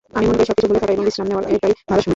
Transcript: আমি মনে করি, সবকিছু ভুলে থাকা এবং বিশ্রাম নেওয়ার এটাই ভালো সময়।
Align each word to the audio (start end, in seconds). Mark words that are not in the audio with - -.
আমি 0.17 0.25
মনে 0.29 0.37
করি, 0.39 0.47
সবকিছু 0.49 0.69
ভুলে 0.69 0.81
থাকা 0.81 0.93
এবং 0.95 1.05
বিশ্রাম 1.07 1.27
নেওয়ার 1.29 1.45
এটাই 1.55 1.73
ভালো 1.89 2.01
সময়। 2.01 2.07